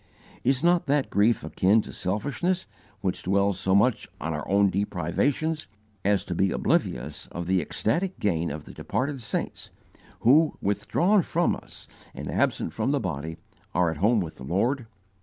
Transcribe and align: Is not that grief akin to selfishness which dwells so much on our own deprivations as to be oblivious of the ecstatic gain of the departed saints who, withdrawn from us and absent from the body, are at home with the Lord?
Is 0.43 0.63
not 0.63 0.87
that 0.87 1.11
grief 1.11 1.43
akin 1.43 1.83
to 1.83 1.93
selfishness 1.93 2.65
which 3.01 3.21
dwells 3.21 3.59
so 3.59 3.75
much 3.75 4.09
on 4.19 4.33
our 4.33 4.47
own 4.49 4.71
deprivations 4.71 5.67
as 6.03 6.25
to 6.25 6.33
be 6.33 6.49
oblivious 6.49 7.27
of 7.27 7.45
the 7.45 7.61
ecstatic 7.61 8.17
gain 8.19 8.49
of 8.49 8.63
the 8.65 8.73
departed 8.73 9.21
saints 9.21 9.69
who, 10.21 10.57
withdrawn 10.59 11.21
from 11.21 11.55
us 11.55 11.87
and 12.15 12.31
absent 12.31 12.73
from 12.73 12.89
the 12.89 12.99
body, 12.99 13.37
are 13.75 13.91
at 13.91 13.97
home 13.97 14.21
with 14.21 14.37
the 14.37 14.43
Lord? 14.43 14.87